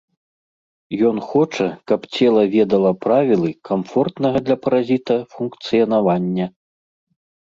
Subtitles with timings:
[1.09, 6.45] Ён хоча, каб цела ведала правілы камфортнага для паразіта функцыянавання.